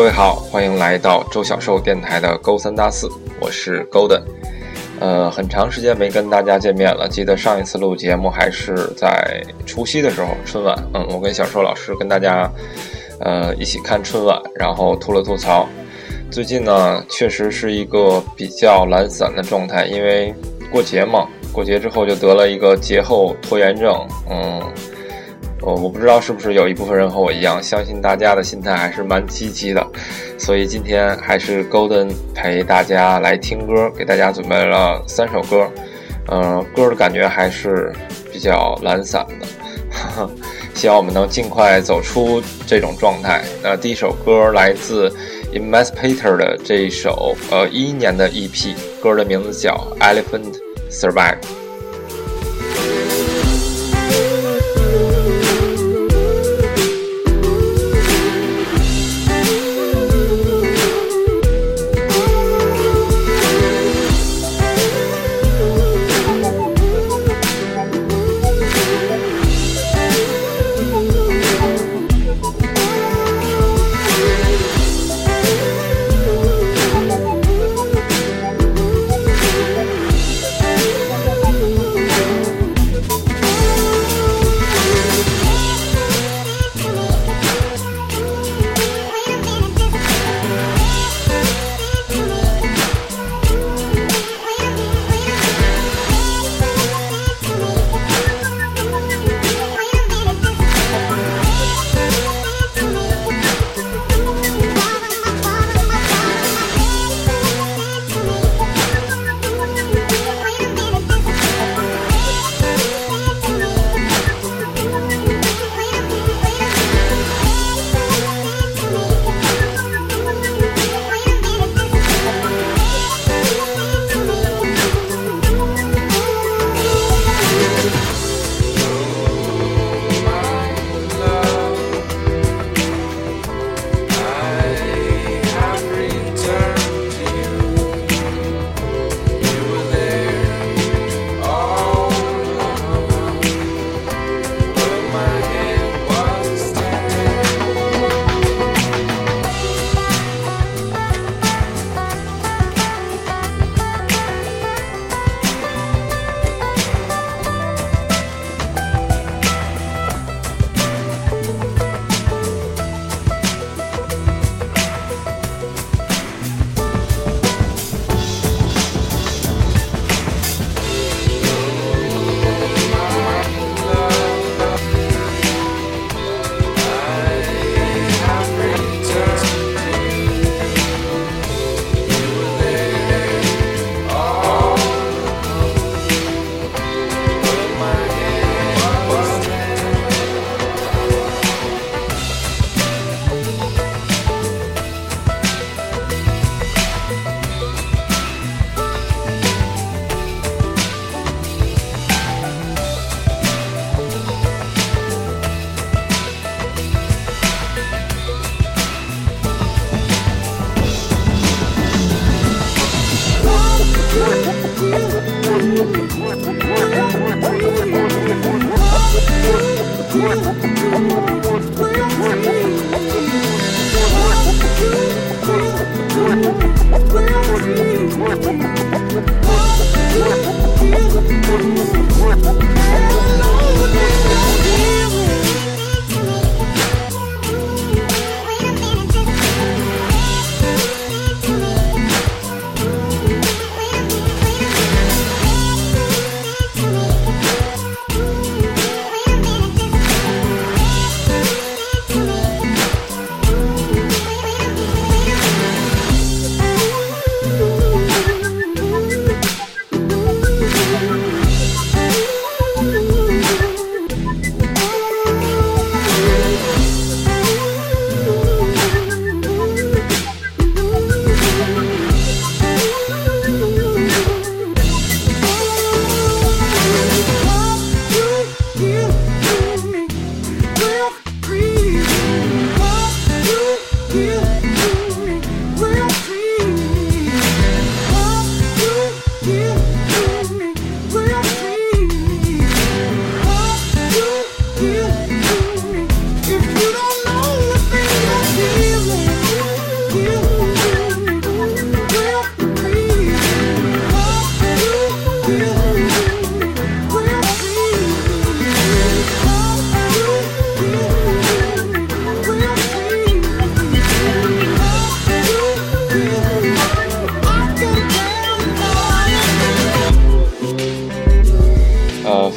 [0.00, 3.06] 各位好，欢迎来到周小寿电台的勾三搭四，
[3.38, 4.22] 我是 Golden。
[4.98, 10.74] 呃，很长时间没跟大家见面了，记得上一次录节目还是在除夕的时候，春晚。
[10.94, 12.50] 嗯，我跟小寿老师跟大家
[13.20, 15.68] 呃一起看春晚，然后吐了吐槽。
[16.30, 20.34] 最近呢，确实是一个比较懒散的状态，因为
[20.72, 23.94] 过节嘛，过节之后就得了一个节后拖延症。
[24.30, 24.62] 嗯。
[25.62, 29.86] 哦，我不知道是不是有一部分人和我一样，相信大家的心态还是蛮积极的，
[30.38, 35.70] 所以今天还是 Golden 陪大家来听歌，给大家准备了三首歌，
[36.30, 37.92] 嗯，歌的感觉还是
[38.32, 39.46] 比较懒散的，
[40.72, 43.42] 希望我们能尽快走出这种状态。
[43.62, 45.14] 那第一首歌来自
[45.52, 50.56] Emancipator 的这一首，呃，一一年的 EP，歌的名字叫 Elephant
[50.90, 51.36] Survive。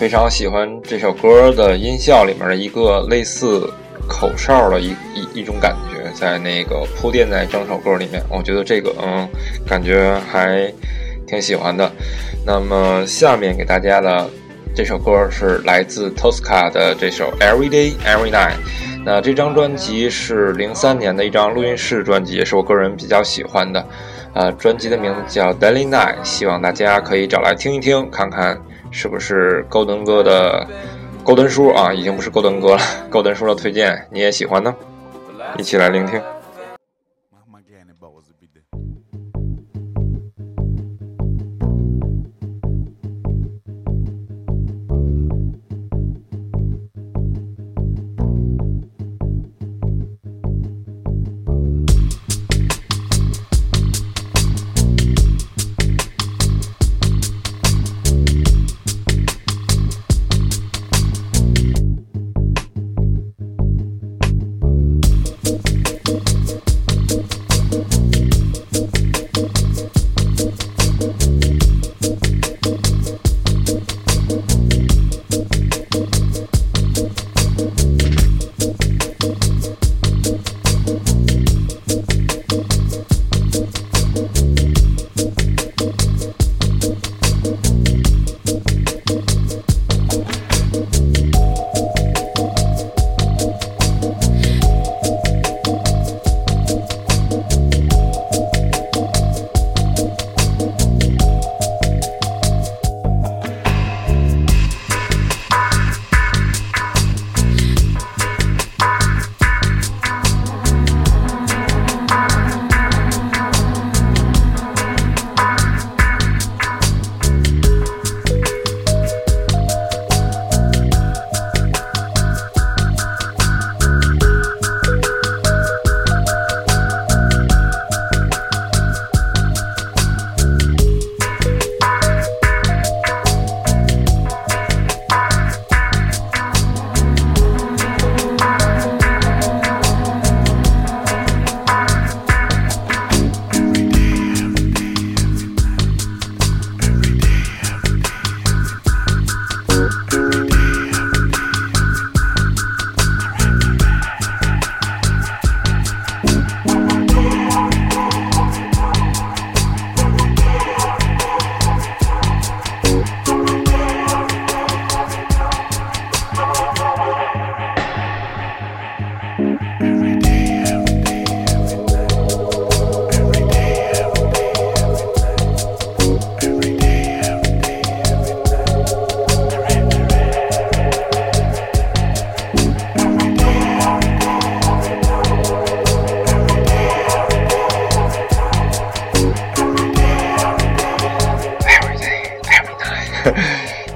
[0.00, 3.70] 非常喜欢这首歌的音效里面的一个类似
[4.08, 9.28] 口哨的一一一种感觉，在那个铺垫在整首歌里面，我觉得这个嗯，
[9.68, 10.72] 感觉还
[11.26, 11.92] 挺喜欢的。
[12.46, 14.26] 那么下面给大家的
[14.74, 18.54] 这首歌是来自 Tosca 的这首 Every Day Every Night。
[19.04, 23.86] 那这张专辑是零三年的一张录音室专辑，也是我个人比较喜欢的。
[24.32, 28.58] 呃，专辑的名字叫 Daily Night，希望大家可以找来听一听，看看
[28.90, 30.66] 是不是高登哥的
[31.24, 34.74] 高登叔啊，已经不是高登哥了， 高登叔的推荐你也喜欢呢，
[35.58, 36.20] 一起来聆听。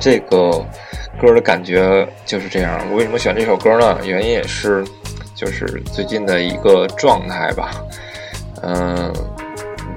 [0.05, 0.63] 这个
[1.19, 2.79] 歌的感觉就是这样。
[2.91, 3.99] 我为什么选这首歌呢？
[4.05, 4.85] 原因也是，
[5.35, 7.71] 就是最近的一个状态吧。
[8.63, 9.11] 嗯，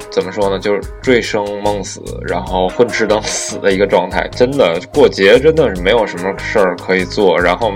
[0.09, 0.57] 怎么说呢？
[0.59, 4.25] 就是醉生梦死，然后混吃等死的一个状态。
[4.29, 7.73] 真的过节真的是没有什么事儿可以做，然后，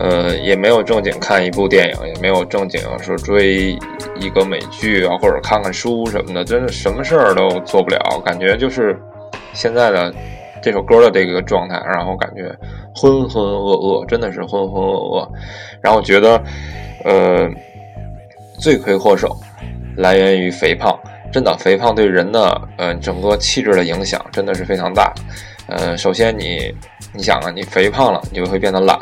[0.00, 3.74] 呃，也没有正经看一部电影，也没有正经说追
[4.20, 8.20] 一个美剧啊，或者看看书什么的，真的什么事儿都做不了。
[8.22, 8.94] 感觉就是
[9.54, 10.14] 现在的。
[10.62, 12.44] 这首歌的这个状态，让我感觉
[12.94, 15.28] 浑浑噩噩，真的是浑浑噩噩。
[15.82, 16.40] 然后觉得，
[17.04, 17.48] 呃，
[18.60, 19.36] 罪魁祸首
[19.96, 20.96] 来源于肥胖，
[21.32, 25.12] 真的，肥胖对人的呃整个气质的影响真的是非常大。
[25.66, 26.72] 呃，首先你，
[27.12, 28.98] 你想啊，你肥胖了，你就会变得懒，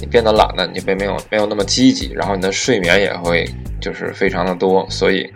[0.00, 3.44] 你变得懒了，你便没有没有那么积极，然后你的睡眠也会
[3.80, 5.30] 就是非常的多，所以。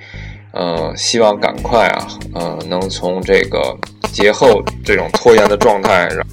[0.57, 3.77] 呃，希望赶快啊，呃，能从这个
[4.15, 6.25] 节后这种拖延的状态，然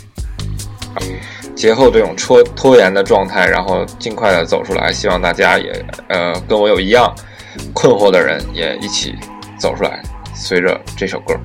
[1.55, 4.93] 节后这种拖拖延的状态，然后尽快的走出来。
[4.93, 7.11] 希望大家也呃跟我有一样
[7.73, 9.15] 困惑的人也一起
[9.57, 9.99] 走出来，
[10.35, 11.35] 随着这首歌。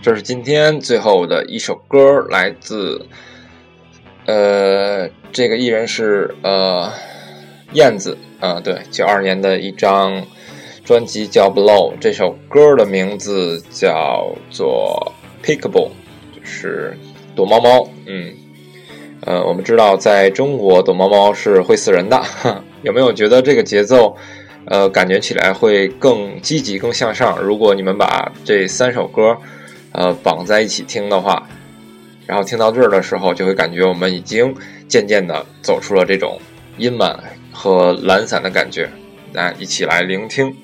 [0.00, 3.04] 这是今天最后的一首歌，来自
[4.26, 6.90] 呃，这个艺人是呃
[7.72, 10.24] 燕子啊，对，九二年的一张
[10.84, 15.12] 专辑叫《Blow》，这首歌的名字叫做
[15.44, 15.90] 《Pickable》，
[16.32, 16.96] 就是
[17.34, 17.88] 躲猫猫。
[18.06, 18.32] 嗯，
[19.22, 22.22] 呃，我们知道在中国躲猫猫是会死人的，
[22.82, 24.16] 有没有觉得这个节奏
[24.66, 27.42] 呃感觉起来会更积极、更向上？
[27.42, 29.36] 如果你们把这三首歌。
[29.92, 31.48] 呃，绑在一起听的话，
[32.26, 34.54] 然后听到这儿的时候，就会感觉我们已经
[34.88, 36.40] 渐渐的走出了这种
[36.76, 37.16] 阴霾
[37.52, 38.88] 和懒散的感觉。
[39.32, 40.54] 来，一起来聆听。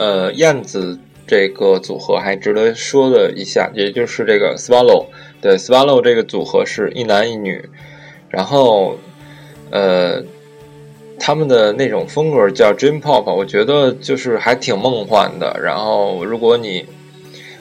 [0.00, 5.08] 呃，燕子这个组合还值得说的一下，也就是这个 Swallow，
[5.42, 7.62] 对 Swallow 这个组合是一男一女，
[8.30, 8.96] 然后
[9.70, 10.24] 呃，
[11.18, 15.60] 他们的那种风格叫 Dream Pop，我觉得就是还挺梦幻的。
[15.62, 16.86] 然后如果你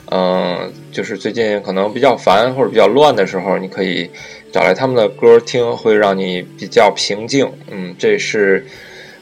[0.09, 4.09] 嗯，就是最近可能比较烦或者比较乱的时候，你可以
[4.53, 7.51] 找来他们的歌听，会让你比较平静。
[7.69, 8.65] 嗯，这是。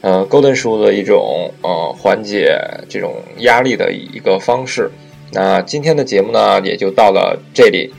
[0.00, 2.56] 呃，Golden Shoe 的一种呃缓解
[2.88, 4.90] 这种压力的一个方式。
[5.32, 7.92] 那今天的节目呢，也就到了这里。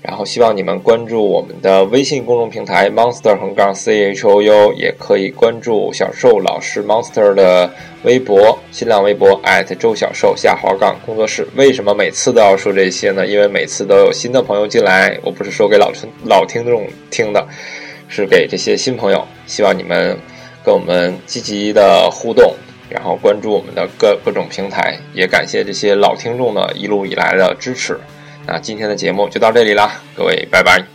[0.00, 7.70] 然后希望你们关注我们的微信公众平台 Monster 横杠 C H O U，也可以关注小寿老师 Monster 的
[8.02, 9.40] 微博、新浪微博
[9.78, 11.48] 周小寿下滑杠工作室。
[11.56, 13.26] 为什么每次都要说这些呢？
[13.26, 17.46] 因为每次都有新的朋友进来，我不是说给老听老听众听的，
[18.08, 19.24] 是给这些新朋友。
[19.46, 20.18] 希望你们。
[20.64, 22.54] 跟我们积极的互动，
[22.88, 27.98] 然后关注我们的各各种平台，也感谢这些老听众的一路以来的支持。
[28.46, 30.93] 那今天的节目就到这里啦，各位拜拜。